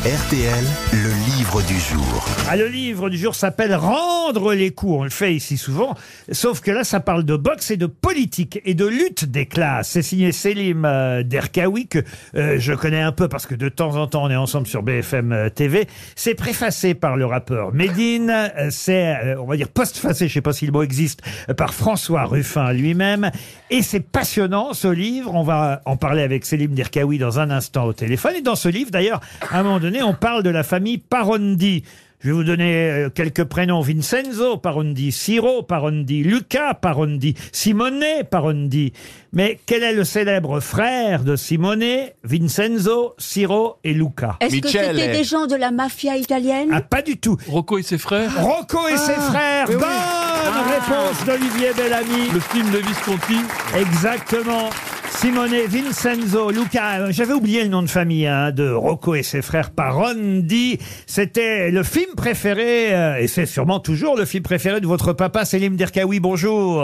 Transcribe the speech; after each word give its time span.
RTL, 0.00 0.64
le 0.94 1.10
livre 1.36 1.60
du 1.60 1.78
jour. 1.78 2.24
Ah, 2.48 2.56
le 2.56 2.68
livre 2.68 3.10
du 3.10 3.18
jour 3.18 3.34
s'appelle 3.34 3.74
Rendre 3.74 4.54
les 4.54 4.70
coups. 4.70 4.94
On 5.00 5.04
le 5.04 5.10
fait 5.10 5.34
ici 5.34 5.58
souvent. 5.58 5.94
Sauf 6.32 6.62
que 6.62 6.70
là, 6.70 6.84
ça 6.84 7.00
parle 7.00 7.22
de 7.22 7.36
boxe 7.36 7.70
et 7.70 7.76
de 7.76 7.84
politique 7.84 8.62
et 8.64 8.72
de 8.72 8.86
lutte 8.86 9.26
des 9.26 9.44
classes. 9.44 9.90
C'est 9.90 10.00
signé 10.00 10.32
Selim 10.32 10.86
euh, 10.86 11.22
Derkaoui, 11.22 11.86
que 11.86 11.98
euh, 12.34 12.56
je 12.58 12.72
connais 12.72 13.02
un 13.02 13.12
peu 13.12 13.28
parce 13.28 13.44
que 13.46 13.54
de 13.54 13.68
temps 13.68 13.96
en 13.96 14.06
temps, 14.06 14.24
on 14.24 14.30
est 14.30 14.36
ensemble 14.36 14.66
sur 14.66 14.82
BFM 14.82 15.32
euh, 15.32 15.48
TV. 15.50 15.86
C'est 16.16 16.34
préfacé 16.34 16.94
par 16.94 17.18
le 17.18 17.26
rappeur 17.26 17.74
Medine. 17.74 18.30
Euh, 18.30 18.68
C'est, 18.70 19.36
on 19.36 19.44
va 19.44 19.58
dire, 19.58 19.68
postfacé, 19.68 20.28
je 20.28 20.32
sais 20.32 20.40
pas 20.40 20.54
si 20.54 20.64
le 20.64 20.72
mot 20.72 20.82
existe, 20.82 21.20
par 21.58 21.74
François 21.74 22.24
Ruffin 22.24 22.72
lui-même. 22.72 23.30
Et 23.68 23.82
c'est 23.82 24.00
passionnant, 24.00 24.72
ce 24.72 24.88
livre. 24.88 25.34
On 25.34 25.42
va 25.42 25.82
en 25.84 25.98
parler 25.98 26.22
avec 26.22 26.46
Selim 26.46 26.72
Derkaoui 26.72 27.18
dans 27.18 27.38
un 27.38 27.50
instant 27.50 27.84
au 27.84 27.92
téléphone. 27.92 28.32
Et 28.36 28.40
dans 28.40 28.56
ce 28.56 28.70
livre, 28.70 28.90
d'ailleurs, 28.90 29.20
à 29.50 29.58
un 29.58 29.62
moment 29.62 29.78
donné, 29.78 29.89
on 30.02 30.14
parle 30.14 30.42
de 30.42 30.50
la 30.50 30.62
famille 30.62 30.98
Parondi. 30.98 31.84
Je 32.22 32.28
vais 32.28 32.34
vous 32.34 32.44
donner 32.44 32.90
euh, 32.90 33.08
quelques 33.08 33.44
prénoms. 33.44 33.80
Vincenzo 33.80 34.58
Parondi, 34.58 35.10
Ciro 35.10 35.62
Parondi, 35.62 36.22
Luca 36.22 36.74
Parondi, 36.74 37.34
Simone 37.50 38.04
Parondi. 38.30 38.92
Mais 39.32 39.58
quel 39.64 39.82
est 39.82 39.94
le 39.94 40.04
célèbre 40.04 40.60
frère 40.60 41.24
de 41.24 41.34
Simone, 41.34 41.82
Vincenzo, 42.22 43.14
Ciro 43.16 43.76
et 43.84 43.94
Luca? 43.94 44.36
Est-ce 44.40 44.60
que 44.60 44.66
Michele. 44.66 44.96
c'était 44.96 45.12
des 45.12 45.24
gens 45.24 45.46
de 45.46 45.56
la 45.56 45.70
mafia 45.70 46.16
italienne? 46.18 46.68
Ah, 46.72 46.82
pas 46.82 47.00
du 47.00 47.16
tout. 47.16 47.38
Rocco 47.48 47.78
et 47.78 47.82
ses 47.82 47.96
frères? 47.96 48.30
Rocco 48.38 48.86
et 48.88 48.98
ses 48.98 49.14
frères. 49.14 49.68
oui. 49.70 49.76
Bonne 49.76 50.68
réponse 50.74 51.24
d'Olivier 51.24 51.72
Bellamy. 51.74 52.28
Le 52.34 52.40
film 52.40 52.70
de 52.70 52.78
Visconti? 52.78 53.36
Exactement. 53.74 54.68
Simone, 55.20 55.66
Vincenzo, 55.68 56.50
Luca. 56.50 57.00
Euh, 57.00 57.08
J'avais 57.12 57.34
oublié 57.34 57.62
le 57.62 57.68
nom 57.68 57.82
de 57.82 57.90
famille 57.90 58.26
hein, 58.26 58.52
de 58.52 58.70
Rocco 58.70 59.14
et 59.14 59.22
ses 59.22 59.42
frères 59.42 59.70
Parondi. 59.70 60.78
C'était 61.06 61.70
le 61.70 61.82
film 61.82 62.14
préféré, 62.16 62.94
euh, 62.94 63.18
et 63.18 63.26
c'est 63.26 63.44
sûrement 63.44 63.80
toujours 63.80 64.16
le 64.16 64.24
film 64.24 64.42
préféré 64.42 64.80
de 64.80 64.86
votre 64.86 65.12
papa, 65.12 65.44
Selim 65.44 65.76
Derkaoui. 65.76 66.20
Bonjour. 66.20 66.82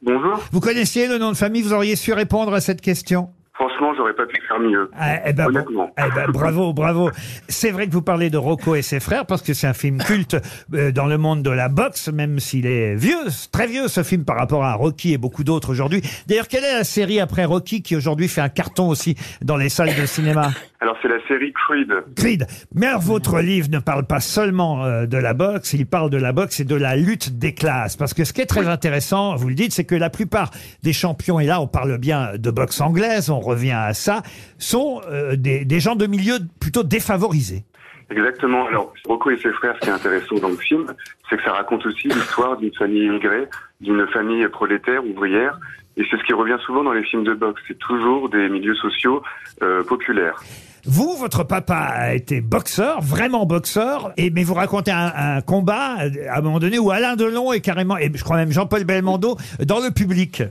Bonjour. 0.00 0.40
Vous 0.52 0.60
connaissiez 0.60 1.06
le 1.06 1.18
nom 1.18 1.32
de 1.32 1.36
famille? 1.36 1.60
Vous 1.60 1.74
auriez 1.74 1.96
su 1.96 2.14
répondre 2.14 2.54
à 2.54 2.62
cette 2.62 2.80
question? 2.80 3.28
Franchement, 3.76 3.94
j'aurais 3.96 4.14
pas 4.14 4.26
pu 4.26 4.40
faire 4.48 4.58
mieux. 4.58 4.90
Ah, 4.98 5.16
eh 5.26 5.32
ben, 5.32 5.44
bon. 5.44 5.50
Honnêtement. 5.50 5.90
Eh 5.98 6.14
ben, 6.14 6.30
bravo, 6.30 6.72
bravo. 6.72 7.10
C'est 7.48 7.70
vrai 7.70 7.86
que 7.86 7.92
vous 7.92 8.02
parlez 8.02 8.30
de 8.30 8.38
Rocco 8.38 8.74
et 8.74 8.82
ses 8.82 9.00
frères 9.00 9.26
parce 9.26 9.42
que 9.42 9.52
c'est 9.52 9.66
un 9.66 9.74
film 9.74 9.98
culte 9.98 10.36
euh, 10.72 10.92
dans 10.92 11.06
le 11.06 11.18
monde 11.18 11.42
de 11.42 11.50
la 11.50 11.68
boxe, 11.68 12.08
même 12.08 12.38
s'il 12.40 12.66
est 12.66 12.94
vieux, 12.94 13.26
très 13.52 13.66
vieux 13.66 13.88
ce 13.88 14.02
film 14.02 14.24
par 14.24 14.36
rapport 14.36 14.64
à 14.64 14.74
Rocky 14.74 15.12
et 15.12 15.18
beaucoup 15.18 15.44
d'autres 15.44 15.70
aujourd'hui. 15.70 16.00
D'ailleurs, 16.26 16.48
quelle 16.48 16.64
est 16.64 16.74
la 16.74 16.84
série 16.84 17.20
après 17.20 17.44
Rocky 17.44 17.82
qui 17.82 17.96
aujourd'hui 17.96 18.28
fait 18.28 18.40
un 18.40 18.48
carton 18.48 18.88
aussi 18.88 19.14
dans 19.42 19.56
les 19.56 19.68
salles 19.68 19.94
de 19.94 20.06
cinéma? 20.06 20.52
Alors, 20.80 20.96
c'est 21.02 21.08
la 21.08 21.18
série 21.26 21.52
Creed. 21.52 21.92
Creed. 22.16 22.46
Mais 22.74 22.86
alors, 22.86 23.00
votre 23.00 23.40
livre 23.40 23.68
ne 23.70 23.78
parle 23.78 24.06
pas 24.06 24.20
seulement 24.20 24.84
euh, 24.84 25.06
de 25.06 25.18
la 25.18 25.34
boxe, 25.34 25.72
il 25.72 25.86
parle 25.86 26.10
de 26.10 26.18
la 26.18 26.32
boxe 26.32 26.60
et 26.60 26.64
de 26.64 26.76
la 26.76 26.96
lutte 26.96 27.38
des 27.38 27.52
classes. 27.52 27.96
Parce 27.96 28.14
que 28.14 28.24
ce 28.24 28.32
qui 28.32 28.40
est 28.40 28.46
très 28.46 28.68
intéressant, 28.68 29.36
vous 29.36 29.48
le 29.48 29.54
dites, 29.54 29.72
c'est 29.72 29.84
que 29.84 29.94
la 29.94 30.10
plupart 30.10 30.50
des 30.82 30.92
champions, 30.92 31.40
et 31.40 31.46
là 31.46 31.60
on 31.60 31.66
parle 31.66 31.98
bien 31.98 32.36
de 32.36 32.50
boxe 32.50 32.80
anglaise, 32.80 33.30
on 33.30 33.40
revient 33.40 33.65
à 33.72 33.94
ça, 33.94 34.22
sont 34.58 35.00
euh, 35.10 35.36
des, 35.36 35.64
des 35.64 35.80
gens 35.80 35.96
de 35.96 36.06
milieux 36.06 36.38
plutôt 36.60 36.82
défavorisés. 36.82 37.64
Exactement. 38.10 38.66
Alors, 38.66 38.92
Rocco 39.06 39.30
et 39.30 39.38
ses 39.38 39.52
frères, 39.52 39.74
ce 39.76 39.80
qui 39.80 39.88
est 39.88 39.92
intéressant 39.92 40.36
dans 40.36 40.48
le 40.48 40.56
film, 40.56 40.86
c'est 41.28 41.36
que 41.36 41.42
ça 41.42 41.52
raconte 41.52 41.84
aussi 41.86 42.08
l'histoire 42.08 42.56
d'une 42.56 42.72
famille 42.74 43.04
immigrée, 43.04 43.48
d'une 43.80 44.06
famille 44.08 44.46
prolétaire, 44.48 45.04
ouvrière. 45.04 45.58
Et 45.96 46.04
c'est 46.10 46.16
ce 46.16 46.24
qui 46.24 46.32
revient 46.32 46.58
souvent 46.64 46.84
dans 46.84 46.92
les 46.92 47.02
films 47.04 47.24
de 47.24 47.34
boxe. 47.34 47.60
C'est 47.66 47.78
toujours 47.78 48.28
des 48.28 48.48
milieux 48.48 48.74
sociaux 48.76 49.22
euh, 49.62 49.82
populaires. 49.82 50.40
Vous, 50.84 51.16
votre 51.16 51.42
papa 51.42 51.74
a 51.74 52.14
été 52.14 52.40
boxeur, 52.40 53.00
vraiment 53.00 53.44
boxeur, 53.44 54.12
et 54.16 54.30
mais 54.30 54.44
vous 54.44 54.54
racontez 54.54 54.92
un, 54.92 55.12
un 55.16 55.40
combat 55.40 55.96
à 56.30 56.38
un 56.38 56.40
moment 56.42 56.60
donné 56.60 56.78
où 56.78 56.92
Alain 56.92 57.16
Delon 57.16 57.52
est 57.52 57.60
carrément, 57.60 57.98
et 57.98 58.08
je 58.14 58.22
crois 58.22 58.36
même 58.36 58.52
Jean-Paul 58.52 58.84
Belmondo, 58.84 59.36
dans 59.66 59.80
le 59.80 59.90
public. 59.90 60.44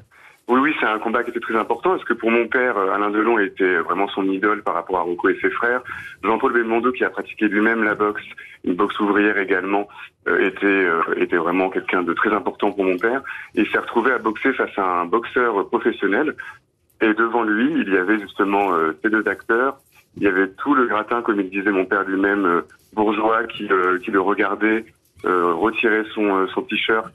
Oui, 0.47 0.59
oui, 0.59 0.75
c'est 0.79 0.85
un 0.85 0.99
combat 0.99 1.23
qui 1.23 1.31
était 1.31 1.39
très 1.39 1.55
important 1.55 1.91
parce 1.91 2.03
que 2.03 2.13
pour 2.13 2.29
mon 2.29 2.47
père, 2.47 2.77
euh, 2.77 2.91
Alain 2.93 3.09
Delon 3.09 3.39
était 3.39 3.77
vraiment 3.77 4.07
son 4.09 4.23
idole 4.25 4.61
par 4.61 4.75
rapport 4.75 4.97
à 4.97 5.01
Rocco 5.01 5.27
et 5.29 5.39
ses 5.41 5.49
frères? 5.49 5.81
Jean-Paul 6.23 6.53
Belmondo, 6.53 6.91
qui 6.91 7.03
a 7.03 7.09
pratiqué 7.09 7.47
lui-même 7.47 7.83
la 7.83 7.95
boxe, 7.95 8.21
une 8.63 8.75
boxe 8.75 8.99
ouvrière 8.99 9.39
également, 9.39 9.87
euh, 10.27 10.47
était 10.47 10.65
euh, 10.67 11.01
était 11.17 11.37
vraiment 11.37 11.69
quelqu'un 11.71 12.03
de 12.03 12.13
très 12.13 12.31
important 12.31 12.71
pour 12.71 12.83
mon 12.83 12.97
père. 12.97 13.23
Il 13.55 13.67
s'est 13.69 13.79
retrouvé 13.79 14.11
à 14.11 14.19
boxer 14.19 14.53
face 14.53 14.77
à 14.77 14.83
un 15.01 15.05
boxeur 15.05 15.67
professionnel. 15.69 16.35
Et 17.01 17.13
devant 17.15 17.41
lui, 17.43 17.73
il 17.81 17.91
y 17.91 17.97
avait 17.97 18.19
justement 18.19 18.71
euh, 18.73 18.95
ces 19.01 19.09
deux 19.09 19.27
acteurs. 19.27 19.77
Il 20.17 20.23
y 20.23 20.27
avait 20.27 20.47
tout 20.49 20.75
le 20.75 20.85
gratin, 20.85 21.23
comme 21.23 21.39
il 21.41 21.49
disait 21.49 21.71
mon 21.71 21.85
père 21.85 22.03
lui-même, 22.03 22.45
euh, 22.45 22.61
bourgeois, 22.93 23.45
qui, 23.45 23.67
le- 23.67 23.97
qui 23.97 24.11
le 24.11 24.21
regardait 24.21 24.85
euh, 25.25 25.53
retirer 25.53 26.03
son, 26.13 26.37
euh, 26.37 26.47
son 26.53 26.61
t-shirt 26.61 27.11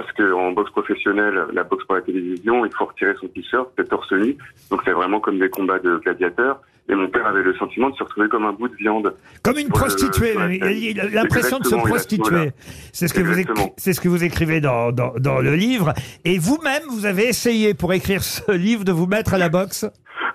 parce 0.00 0.12
que 0.12 0.32
en 0.32 0.52
boxe 0.52 0.70
professionnelle, 0.70 1.36
la 1.52 1.64
boxe 1.64 1.84
pour 1.84 1.96
la 1.96 2.02
télévision, 2.02 2.64
il 2.64 2.72
faut 2.72 2.84
retirer 2.86 3.14
son 3.20 3.26
t-shirt, 3.28 3.68
c'est 3.76 3.88
torse 3.88 4.12
nu, 4.12 4.36
donc 4.70 4.80
c'est 4.84 4.92
vraiment 4.92 5.18
comme 5.18 5.38
des 5.40 5.50
combats 5.50 5.80
de 5.80 5.96
gladiateurs. 5.98 6.60
Et 6.90 6.94
mon 6.94 7.08
père 7.08 7.26
avait 7.26 7.42
le 7.42 7.54
sentiment 7.56 7.90
de 7.90 7.96
se 7.96 8.02
retrouver 8.02 8.28
comme 8.28 8.46
un 8.46 8.52
bout 8.52 8.68
de 8.68 8.74
viande. 8.76 9.12
Comme 9.42 9.58
une 9.58 9.66
le- 9.66 9.72
prostituée, 9.72 10.34
il 10.72 10.98
a- 11.00 11.04
l'impression 11.08 11.58
de 11.58 11.66
se 11.66 11.74
prostituer. 11.74 12.52
C'est 12.94 13.08
ce 13.08 13.12
que 13.12 13.20
vous 13.20 13.32
écri- 13.34 13.40
Exactement. 13.40 13.74
c'est 13.76 13.92
ce 13.92 14.00
que 14.00 14.08
vous 14.08 14.24
écrivez 14.24 14.60
dans, 14.62 14.90
dans, 14.90 15.12
dans 15.18 15.40
le 15.40 15.54
livre. 15.54 15.92
Et 16.24 16.38
vous-même, 16.38 16.82
vous 16.90 17.04
avez 17.04 17.24
essayé 17.28 17.74
pour 17.74 17.92
écrire 17.92 18.22
ce 18.22 18.52
livre 18.52 18.84
de 18.84 18.92
vous 18.92 19.06
mettre 19.06 19.34
à 19.34 19.38
la 19.38 19.50
boxe? 19.50 19.84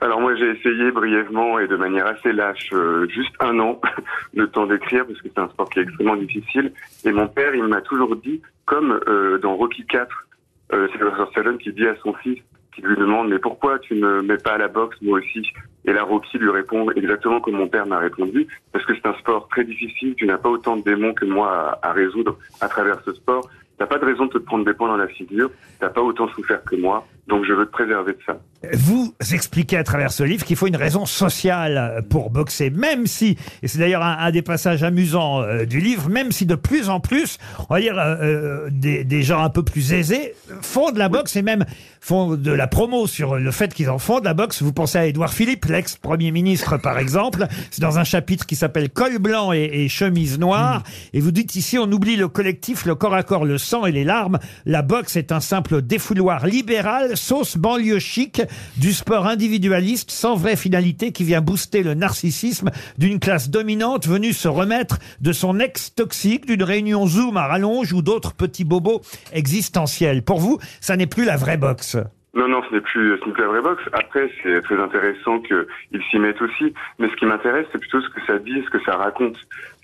Alors 0.03 0.19
moi 0.19 0.35
j'ai 0.35 0.49
essayé 0.49 0.91
brièvement 0.91 1.59
et 1.59 1.67
de 1.69 1.77
manière 1.77 2.05
assez 2.05 2.33
lâche, 2.33 2.71
euh, 2.73 3.07
juste 3.07 3.33
un 3.39 3.57
an, 3.59 3.79
le 4.33 4.49
temps 4.49 4.65
d'écrire 4.65 5.07
parce 5.07 5.21
que 5.21 5.29
c'est 5.33 5.39
un 5.39 5.47
sport 5.47 5.69
qui 5.69 5.79
est 5.79 5.83
extrêmement 5.83 6.17
difficile. 6.17 6.73
Et 7.05 7.13
mon 7.13 7.29
père, 7.29 7.55
il 7.55 7.63
m'a 7.63 7.79
toujours 7.79 8.13
dit, 8.17 8.41
comme 8.65 8.99
euh, 9.07 9.37
dans 9.37 9.55
Rocky 9.55 9.85
4, 9.85 10.27
euh, 10.73 10.89
c'est 10.91 10.99
le 10.99 11.05
professeur 11.05 11.29
Stallone 11.31 11.57
qui 11.57 11.71
dit 11.71 11.87
à 11.87 11.95
son 12.03 12.13
fils, 12.15 12.37
qui 12.75 12.81
lui 12.81 12.97
demande 12.97 13.29
mais 13.29 13.39
pourquoi 13.39 13.79
tu 13.79 13.95
ne 13.95 14.19
mets 14.19 14.35
pas 14.35 14.55
à 14.55 14.57
la 14.57 14.67
boxe 14.67 14.97
moi 15.01 15.19
aussi? 15.19 15.47
Et 15.85 15.93
là 15.93 16.03
Rocky 16.03 16.37
lui 16.37 16.49
répond 16.49 16.91
exactement 16.91 17.39
comme 17.39 17.55
mon 17.55 17.69
père 17.69 17.87
m'a 17.87 17.99
répondu, 17.99 18.45
parce 18.73 18.85
que 18.85 18.93
c'est 18.95 19.07
un 19.07 19.15
sport 19.19 19.47
très 19.47 19.63
difficile, 19.63 20.15
tu 20.15 20.25
n'as 20.25 20.37
pas 20.37 20.49
autant 20.49 20.75
de 20.75 20.83
démons 20.83 21.13
que 21.13 21.23
moi 21.23 21.79
à, 21.81 21.91
à 21.91 21.93
résoudre 21.93 22.37
à 22.59 22.67
travers 22.67 22.99
ce 23.05 23.13
sport. 23.13 23.49
T'as 23.77 23.87
pas 23.87 23.99
de 23.99 24.05
raison 24.05 24.25
de 24.25 24.31
te 24.31 24.37
prendre 24.37 24.65
des 24.65 24.73
points 24.73 24.89
dans 24.89 24.97
la 24.97 25.07
figure, 25.07 25.49
t'as 25.79 25.89
pas 25.89 26.01
autant 26.01 26.27
souffert 26.27 26.61
que 26.63 26.75
moi, 26.75 27.07
donc 27.27 27.45
je 27.45 27.53
veux 27.53 27.65
te 27.65 27.71
préserver 27.71 28.13
de 28.13 28.19
ça. 28.25 28.37
Vous 28.73 29.13
expliquez 29.33 29.77
à 29.77 29.83
travers 29.83 30.11
ce 30.11 30.23
livre 30.23 30.45
qu'il 30.45 30.55
faut 30.55 30.67
une 30.67 30.77
raison 30.77 31.05
sociale 31.05 32.05
pour 32.09 32.29
boxer, 32.29 32.69
même 32.69 33.07
si, 33.07 33.37
et 33.61 33.67
c'est 33.67 33.77
d'ailleurs 33.79 34.03
un, 34.03 34.17
un 34.19 34.31
des 34.31 34.41
passages 34.41 34.83
amusants 34.83 35.41
euh, 35.41 35.65
du 35.65 35.81
livre, 35.81 36.09
même 36.09 36.31
si 36.31 36.45
de 36.45 36.55
plus 36.55 36.89
en 36.89 37.01
plus, 37.01 37.39
on 37.69 37.73
va 37.73 37.81
dire, 37.81 37.97
euh, 37.99 38.15
euh, 38.21 38.69
des, 38.71 39.03
des 39.03 39.23
gens 39.23 39.43
un 39.43 39.49
peu 39.49 39.63
plus 39.63 39.91
aisés 39.91 40.33
font 40.61 40.91
de 40.91 40.99
la 40.99 41.09
boxe 41.09 41.35
et 41.35 41.41
même 41.41 41.65
font 41.99 42.35
de 42.35 42.51
la 42.51 42.67
promo 42.67 43.07
sur 43.07 43.35
le 43.35 43.51
fait 43.51 43.73
qu'ils 43.73 43.89
en 43.89 43.97
font 43.97 44.19
de 44.19 44.25
la 44.25 44.33
boxe. 44.33 44.61
Vous 44.61 44.73
pensez 44.73 44.97
à 44.97 45.05
Édouard 45.05 45.33
Philippe, 45.33 45.65
l'ex-premier 45.65 46.31
ministre 46.31 46.77
par 46.77 46.97
exemple. 46.99 47.47
C'est 47.71 47.81
dans 47.81 47.99
un 47.99 48.03
chapitre 48.03 48.45
qui 48.45 48.55
s'appelle 48.55 48.89
Col 48.89 49.19
blanc 49.19 49.51
et, 49.51 49.69
et 49.73 49.89
chemise 49.89 50.39
noire. 50.39 50.83
Et 51.13 51.19
vous 51.19 51.31
dites 51.31 51.55
ici, 51.55 51.77
on 51.77 51.91
oublie 51.91 52.15
le 52.15 52.27
collectif, 52.27 52.85
le 52.85 52.95
corps 52.95 53.13
à 53.13 53.23
corps, 53.23 53.45
le 53.45 53.57
sang 53.57 53.85
et 53.85 53.91
les 53.91 54.03
larmes. 54.03 54.39
La 54.65 54.81
boxe 54.81 55.15
est 55.17 55.31
un 55.33 55.39
simple 55.39 55.81
défouloir 55.81 56.45
libéral, 56.45 57.12
sauce 57.15 57.57
banlieue 57.57 57.99
chic, 57.99 58.41
du 58.77 58.93
sport 58.93 59.27
individualiste 59.27 60.11
sans 60.11 60.35
vraie 60.35 60.55
finalité 60.55 61.11
qui 61.11 61.23
vient 61.23 61.41
booster 61.41 61.83
le 61.83 61.93
narcissisme 61.93 62.69
d'une 62.97 63.19
classe 63.19 63.49
dominante 63.49 64.07
venue 64.07 64.33
se 64.33 64.47
remettre 64.47 64.97
de 65.21 65.31
son 65.31 65.59
ex 65.59 65.93
toxique, 65.95 66.45
d'une 66.45 66.63
réunion 66.63 67.05
Zoom 67.07 67.37
à 67.37 67.47
rallonge 67.47 67.93
ou 67.93 68.01
d'autres 68.01 68.33
petits 68.33 68.65
bobos 68.65 69.01
existentiels. 69.31 70.23
Pour 70.23 70.39
vous, 70.39 70.59
ça 70.81 70.95
n'est 70.95 71.07
plus 71.07 71.25
la 71.25 71.37
vraie 71.37 71.57
boxe. 71.57 71.97
Non, 72.35 72.47
non, 72.47 72.63
ce 72.67 72.73
n'est 72.73 72.81
plus, 72.81 73.19
ce 73.19 73.25
n'est 73.25 73.31
plus 73.31 73.43
la 73.43 73.49
vraie 73.49 73.61
boxe. 73.61 73.83
Après, 73.93 74.27
c'est 74.41 74.61
très 74.63 74.81
intéressant 74.81 75.39
qu'ils 75.39 76.01
s'y 76.09 76.17
mettent 76.17 76.41
aussi. 76.41 76.73
Mais 76.97 77.07
ce 77.09 77.15
qui 77.15 77.25
m'intéresse, 77.25 77.67
c'est 77.71 77.77
plutôt 77.77 78.01
ce 78.01 78.09
que 78.09 78.25
ça 78.25 78.39
dit, 78.39 78.63
ce 78.65 78.69
que 78.71 78.83
ça 78.83 78.95
raconte. 78.95 79.37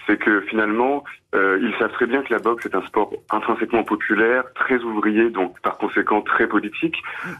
C'est 0.08 0.18
que 0.18 0.42
finalement, 0.42 1.04
euh, 1.36 1.60
ils 1.62 1.74
savent 1.78 1.92
très 1.92 2.08
bien 2.08 2.24
que 2.24 2.34
la 2.34 2.40
boxe 2.40 2.66
est 2.66 2.76
un 2.76 2.82
sport 2.88 3.14
intrinsèquement 3.30 3.84
populaire, 3.84 4.44
très 4.56 4.80
ouvrier, 4.80 5.30
donc 5.30 5.60
par 5.62 5.78
conséquent 5.78 6.22
très 6.22 6.48
politique. 6.48 6.96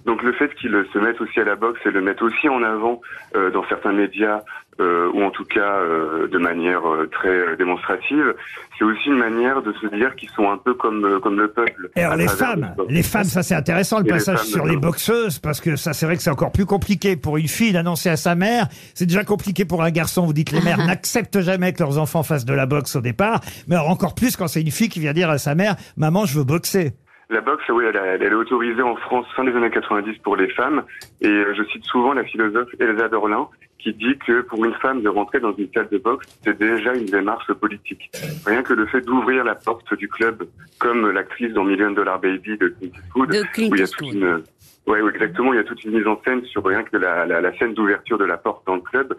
Donc 0.06 0.22
le 0.22 0.32
fait 0.34 0.54
qu'ils 0.56 0.86
se 0.94 1.00
mettent 1.00 1.22
aussi 1.22 1.40
à 1.40 1.44
la 1.46 1.56
boxe 1.56 1.80
et 1.86 1.92
le 1.92 2.02
mettent 2.02 2.22
aussi 2.22 2.48
en 2.48 2.62
avant 2.62 3.02
euh, 3.36 3.50
dans 3.50 3.66
certains 3.68 3.94
médias, 3.94 4.42
euh, 4.80 5.12
ou 5.14 5.24
en 5.24 5.32
tout 5.32 5.46
cas 5.46 5.80
euh, 5.80 6.28
de 6.28 6.38
manière 6.38 6.88
euh, 6.88 7.10
très 7.12 7.58
démonstrative, 7.58 8.36
c'est 8.78 8.86
aussi 8.86 9.08
une 9.08 9.18
manière 9.18 9.62
de 9.62 9.74
se 9.74 9.88
dire 9.88 10.16
qu'ils 10.16 10.30
sont 10.30 10.50
un 10.50 10.58
peu 10.58 10.74
comme 10.74 11.20
comme 11.22 11.40
le 11.40 11.50
peuple. 11.50 11.90
Et 11.96 12.04
alors 12.04 12.16
les 12.16 12.28
femmes, 12.28 12.74
les 12.88 13.04
femmes, 13.04 13.26
ça 13.26 13.44
c'est 13.44 13.56
intéressant 13.56 14.00
le 14.00 14.06
Et 14.06 14.10
passage 14.10 14.40
sur 14.40 14.66
les 14.66 14.78
boxeuses 14.78 15.40
parce 15.40 15.60
que 15.62 15.76
ça 15.76 15.94
c'est 15.94 16.06
vrai 16.06 16.16
que 16.16 16.24
c'est 16.24 16.30
encore 16.30 16.52
plus 16.52 16.66
compliqué 16.66 17.16
pour 17.16 17.38
une 17.38 17.48
fille 17.48 17.74
d'annoncer 17.74 18.10
à 18.10 18.18
sa 18.18 18.36
mère. 18.36 18.68
C'est 18.94 19.06
déjà 19.06 19.24
compliqué 19.24 19.66
pour 19.66 19.84
un 19.84 19.92
garçon. 19.92 20.26
Vous 20.26 20.34
dites 20.34 20.52
les 20.52 20.62
mères 20.62 20.78
n'acceptent 20.86 21.42
jamais 21.42 21.74
que 21.74 21.80
leurs 21.80 21.98
enfants 21.98 22.24
fassent 22.24 22.46
de 22.46 22.54
la 22.54 22.66
boxe 22.66 22.96
au 22.96 23.02
départ, 23.02 23.42
mais 23.68 23.76
alors 23.76 23.90
encore 23.90 24.16
plus 24.16 24.36
quand 24.36 24.48
c'est 24.48 24.62
une 24.62 24.72
fille 24.72 24.90
qui 24.90 25.00
vient 25.00 25.14
dire 25.14 25.30
à 25.30 25.38
sa 25.38 25.56
mère 25.56 25.76
"Maman, 25.98 26.26
je 26.26 26.38
veux 26.38 26.46
boxer". 26.46 26.94
La 27.32 27.42
boxe, 27.42 27.64
oui, 27.70 27.86
elle, 27.86 27.96
elle 27.96 28.24
est 28.24 28.34
autorisée 28.34 28.82
en 28.82 28.96
France 28.96 29.28
fin 29.36 29.44
des 29.44 29.56
années 29.56 29.70
90 29.70 30.18
pour 30.24 30.36
les 30.36 30.50
femmes. 30.50 30.84
Et 31.22 31.28
euh, 31.28 31.54
je 31.56 31.64
cite 31.66 31.86
souvent 31.86 32.14
la 32.14 32.24
philosophe 32.24 32.70
Elsa 32.80 33.08
Dorlin 33.08 33.48
qui 33.78 33.94
dit 33.94 34.18
que 34.26 34.42
pour 34.42 34.66
une 34.66 34.74
femme 34.74 35.02
de 35.04 35.10
rentrer 35.10 35.40
dans 35.40 35.54
une 35.56 35.70
salle 35.72 35.88
de 35.90 36.00
boxe, 36.00 36.28
c'est 36.44 36.58
déjà 36.58 36.94
une 36.94 37.06
démarche 37.06 37.54
politique. 37.54 38.12
Rien 38.46 38.64
que 38.64 38.74
le 38.74 38.88
fait 38.88 39.02
d'ouvrir 39.02 39.44
la 39.44 39.56
porte 39.56 39.94
du 39.94 40.10
club, 40.10 40.44
comme 40.80 41.12
l'actrice 41.12 41.54
dans 41.54 41.64
Million 41.64 41.92
Dollar 41.92 42.20
Baby 42.20 42.58
de 42.58 42.68
Clint 42.70 42.92
Eastwood, 42.94 43.30
De 43.30 43.44
Clint 43.54 43.70
où 43.72 43.76
il 43.76 43.80
y 43.80 43.84
a 43.84 43.88
toute 43.88 44.12
une, 44.12 44.44
ouais, 44.88 45.02
ouais, 45.02 45.12
exactement, 45.14 45.54
il 45.54 45.58
y 45.58 45.60
a 45.60 45.64
toute 45.64 45.84
une 45.84 45.92
mise 45.98 46.08
en 46.08 46.20
scène 46.26 46.44
sur 46.46 46.66
rien 46.66 46.84
que 46.84 46.98
la, 46.98 47.26
la, 47.26 47.42
la 47.42 47.58
scène 47.58 47.74
d'ouverture 47.74 48.18
de 48.18 48.26
la 48.26 48.38
porte 48.38 48.66
dans 48.68 48.76
le 48.76 48.82
club. 48.82 49.16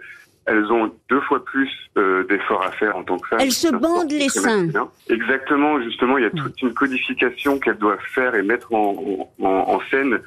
Elles 0.46 0.72
ont 0.72 0.90
deux 1.08 1.20
fois 1.20 1.44
plus 1.44 1.70
euh, 1.96 2.24
d'efforts 2.24 2.64
à 2.64 2.72
faire 2.72 2.96
en 2.96 3.04
tant 3.04 3.18
que 3.18 3.28
femmes. 3.28 3.40
Elles 3.40 3.52
se 3.52 3.68
bandent 3.68 4.10
les 4.10 4.28
seins. 4.28 4.68
Exactement, 5.08 5.80
justement, 5.82 6.18
il 6.18 6.24
y 6.24 6.26
a 6.26 6.30
toute 6.30 6.60
une 6.62 6.72
codification 6.74 7.58
qu'elles 7.58 7.78
doivent 7.78 7.98
faire 8.14 8.34
et 8.34 8.42
mettre 8.42 8.72
en, 8.72 9.28
en, 9.40 9.46
en 9.46 9.80
scène 9.90 10.18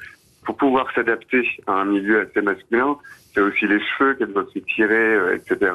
pour 0.44 0.56
pouvoir 0.56 0.86
s'adapter 0.94 1.46
à 1.66 1.72
un 1.72 1.84
milieu 1.84 2.20
assez 2.20 2.42
masculin. 2.42 2.96
C'est 3.34 3.40
aussi 3.40 3.66
les 3.66 3.80
cheveux 3.80 4.14
qu'elles 4.14 4.32
doivent 4.32 4.50
se 4.54 4.60
tirer, 4.60 5.14
euh, 5.14 5.36
etc. 5.36 5.72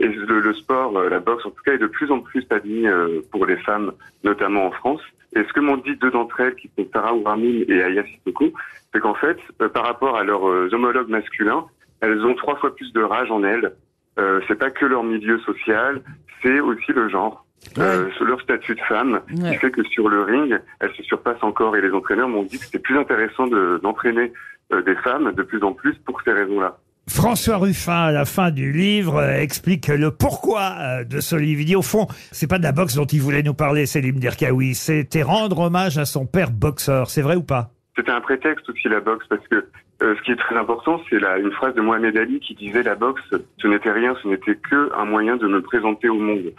Et 0.00 0.08
le, 0.08 0.40
le 0.40 0.54
sport, 0.54 0.96
euh, 0.98 1.08
la 1.08 1.20
boxe 1.20 1.46
en 1.46 1.50
tout 1.50 1.62
cas, 1.64 1.72
est 1.74 1.78
de 1.78 1.86
plus 1.86 2.10
en 2.10 2.20
plus 2.20 2.44
admis 2.50 2.86
pour 3.30 3.46
les 3.46 3.56
femmes, 3.58 3.92
notamment 4.24 4.66
en 4.66 4.70
France. 4.72 5.00
Et 5.36 5.44
ce 5.44 5.52
que 5.52 5.60
m'ont 5.60 5.76
dit 5.76 5.94
deux 5.96 6.10
d'entre 6.10 6.40
elles, 6.40 6.54
qui 6.56 6.70
sont 6.76 6.86
Sarah 6.92 7.14
Ouarmine 7.14 7.64
et 7.68 7.82
Aya 7.82 8.02
Sissoko, 8.04 8.52
c'est 8.92 9.00
qu'en 9.00 9.14
fait, 9.14 9.38
par 9.72 9.84
rapport 9.84 10.16
à 10.16 10.24
leurs 10.24 10.42
homologues 10.72 11.08
masculins, 11.10 11.66
elles 12.00 12.24
ont 12.24 12.34
trois 12.34 12.56
fois 12.56 12.74
plus 12.74 12.92
de 12.92 13.02
rage 13.02 13.30
en 13.30 13.42
elles. 13.44 13.72
Euh, 14.18 14.40
c'est 14.48 14.58
pas 14.58 14.70
que 14.70 14.84
leur 14.86 15.04
milieu 15.04 15.38
social, 15.40 16.00
c'est 16.42 16.60
aussi 16.60 16.92
le 16.92 17.08
genre. 17.08 17.44
Euh, 17.78 18.08
leur 18.20 18.40
statut 18.40 18.74
de 18.76 18.80
femme, 18.82 19.20
Ouais. 19.36 19.50
qui 19.52 19.56
fait 19.58 19.70
que 19.70 19.82
sur 19.84 20.08
le 20.08 20.22
ring, 20.22 20.58
elles 20.80 20.92
se 20.96 21.02
surpassent 21.02 21.42
encore 21.42 21.76
et 21.76 21.80
les 21.80 21.90
entraîneurs 21.90 22.28
m'ont 22.28 22.44
dit 22.44 22.58
que 22.58 22.64
c'était 22.64 22.78
plus 22.78 22.96
intéressant 22.98 23.46
de- 23.48 23.80
d'entraîner 23.82 24.32
euh, 24.72 24.82
des 24.82 24.94
femmes 24.96 25.32
de 25.32 25.42
plus 25.42 25.62
en 25.64 25.72
plus 25.72 25.94
pour 26.04 26.20
ces 26.22 26.32
raisons-là. 26.32 26.76
François 27.08 27.56
Ruffin, 27.56 28.04
à 28.06 28.12
la 28.12 28.24
fin 28.26 28.50
du 28.50 28.70
livre, 28.70 29.16
euh, 29.16 29.38
explique 29.40 29.88
le 29.88 30.10
pourquoi 30.10 31.04
de 31.04 31.20
ce 31.20 31.36
livre. 31.36 31.60
Il 31.62 31.66
dit, 31.66 31.76
au 31.76 31.82
fond, 31.82 32.06
c'est 32.32 32.46
pas 32.48 32.58
de 32.58 32.62
la 32.64 32.72
boxe 32.72 32.94
dont 32.96 33.06
il 33.06 33.20
voulait 33.22 33.42
nous 33.42 33.54
parler, 33.54 33.86
Selim 33.86 34.18
Derkaoui. 34.20 34.74
C'était 34.74 35.22
rendre 35.22 35.58
hommage 35.60 35.96
à 35.98 36.04
son 36.04 36.26
père 36.26 36.50
boxeur. 36.50 37.08
C'est 37.10 37.22
vrai 37.22 37.34
ou 37.36 37.42
pas? 37.42 37.70
C'était 37.96 38.10
un 38.12 38.20
prétexte 38.20 38.68
aussi 38.68 38.88
la 38.88 39.00
boxe 39.00 39.26
parce 39.28 39.46
que 39.48 39.64
euh, 40.02 40.14
ce 40.16 40.22
qui 40.22 40.32
est 40.32 40.36
très 40.36 40.56
important, 40.56 41.00
c'est 41.08 41.16
une 41.16 41.52
phrase 41.52 41.74
de 41.74 41.80
Mohamed 41.80 42.16
Ali 42.16 42.40
qui 42.40 42.54
disait 42.54 42.82
la 42.82 42.94
boxe, 42.94 43.22
ce 43.60 43.66
n'était 43.66 43.92
rien, 43.92 44.14
ce 44.22 44.28
n'était 44.28 44.56
que 44.56 44.90
un 44.96 45.04
moyen 45.04 45.36
de 45.36 45.46
me 45.46 45.60
présenter 45.60 46.08
au 46.08 46.18
monde, 46.18 46.52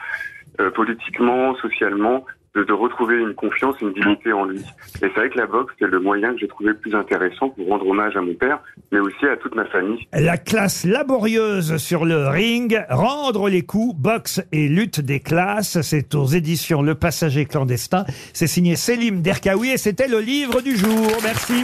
Euh, 0.59 0.71
politiquement, 0.71 1.55
socialement, 1.55 2.25
de, 2.53 2.65
de 2.65 2.73
retrouver 2.73 3.15
une 3.17 3.33
confiance, 3.33 3.75
une 3.79 3.93
dignité 3.93 4.33
en 4.33 4.43
lui. 4.43 4.59
Et 4.59 4.63
c'est 4.99 5.15
vrai 5.15 5.29
que 5.29 5.37
la 5.37 5.45
boxe, 5.45 5.73
c'est 5.79 5.87
le 5.87 6.01
moyen 6.01 6.33
que 6.33 6.39
j'ai 6.39 6.49
trouvé 6.49 6.71
le 6.71 6.75
plus 6.75 6.93
intéressant 6.93 7.47
pour 7.49 7.65
rendre 7.69 7.87
hommage 7.87 8.17
à 8.17 8.21
mon 8.21 8.33
père, 8.33 8.59
mais 8.91 8.99
aussi 8.99 9.25
à 9.25 9.37
toute 9.37 9.55
ma 9.55 9.63
famille. 9.65 10.05
La 10.11 10.37
classe 10.37 10.83
laborieuse 10.83 11.77
sur 11.77 12.03
le 12.03 12.27
ring, 12.27 12.77
rendre 12.89 13.47
les 13.47 13.61
coups, 13.61 13.95
boxe 13.95 14.41
et 14.51 14.67
lutte 14.67 14.99
des 14.99 15.21
classes. 15.21 15.79
C'est 15.81 16.13
aux 16.13 16.25
éditions 16.25 16.81
Le 16.81 16.95
Passager 16.95 17.45
clandestin. 17.45 18.03
C'est 18.33 18.47
signé 18.47 18.75
Selim 18.75 19.21
Derkaoui 19.21 19.69
et 19.71 19.77
c'était 19.77 20.09
le 20.09 20.19
livre 20.19 20.61
du 20.61 20.75
jour. 20.75 21.07
Merci. 21.23 21.63